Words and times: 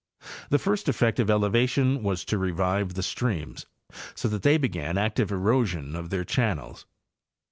The 0.49 0.57
first 0.57 0.89
effect 0.89 1.19
of 1.19 1.29
elevation 1.29 2.01
was 2.01 2.25
to 2.25 2.39
revive 2.39 2.95
the 2.95 3.03
streams, 3.03 3.67
so 4.15 4.27
that 4.29 4.41
they 4.41 4.57
began 4.57 4.97
active 4.97 5.31
erosion 5.31 5.95
of 5.95 6.09
their 6.09 6.23
channels. 6.23 6.87